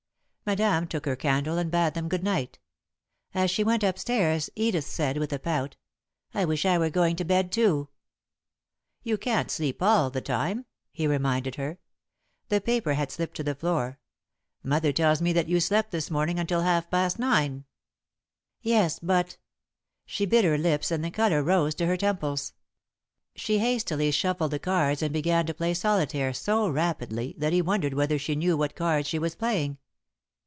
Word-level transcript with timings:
Madame 0.43 0.85
took 0.85 1.05
her 1.05 1.15
candle 1.15 1.57
and 1.57 1.71
bade 1.71 1.93
them 1.93 2.09
good 2.09 2.23
night. 2.25 2.59
As 3.33 3.49
she 3.49 3.63
went 3.63 3.85
up 3.85 3.97
stairs, 3.97 4.49
Edith 4.53 4.85
said, 4.87 5.17
with 5.17 5.31
a 5.31 5.39
pout: 5.39 5.77
"I 6.33 6.43
wish 6.43 6.65
I 6.65 6.77
were 6.77 6.89
going 6.89 7.15
to 7.17 7.23
bed 7.23 7.53
too." 7.53 7.87
"You 9.01 9.17
can't 9.17 9.49
sleep 9.49 9.81
all 9.81 10.09
the 10.09 10.19
time," 10.19 10.65
he 10.91 11.07
reminded 11.07 11.55
her. 11.55 11.79
The 12.49 12.59
paper 12.59 12.95
had 12.95 13.11
slipped 13.13 13.37
to 13.37 13.43
the 13.45 13.55
floor. 13.55 13.99
"Mother 14.61 14.91
tells 14.91 15.21
me 15.21 15.31
that 15.31 15.47
you 15.47 15.61
slept 15.61 15.91
this 15.91 16.11
morning 16.11 16.37
until 16.37 16.61
half 16.63 16.89
past 16.89 17.17
nine." 17.17 17.63
[Sidenote: 18.61 18.61
The 18.61 18.67
Souvenir 18.67 18.77
of 18.77 18.83
Rural 18.83 18.83
Lovers] 18.83 18.91
"Yes 18.91 18.99
but." 19.33 19.37
She 20.07 20.25
bit 20.25 20.43
her 20.43 20.57
lips 20.57 20.91
and 20.91 21.05
the 21.05 21.11
colour 21.11 21.43
rose 21.43 21.75
to 21.75 21.85
her 21.87 21.95
temples. 21.95 22.51
She 23.37 23.59
hastily 23.59 24.11
shuffled 24.11 24.51
the 24.51 24.59
cards 24.59 25.01
and 25.01 25.13
began 25.13 25.45
to 25.45 25.53
play 25.53 25.73
solitaire 25.73 26.33
so 26.33 26.67
rapidly 26.67 27.35
that 27.37 27.53
he 27.53 27.61
wondered 27.61 27.93
whether 27.93 28.19
she 28.19 28.35
knew 28.35 28.57
what 28.57 28.75
cards 28.75 29.07
she 29.07 29.17
was 29.19 29.33
playing. 29.35 29.77